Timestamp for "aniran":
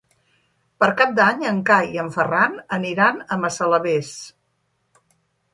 2.79-3.23